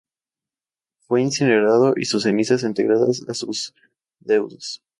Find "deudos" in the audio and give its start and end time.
4.19-4.81